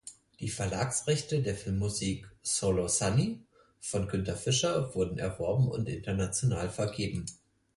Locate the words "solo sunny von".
2.41-4.07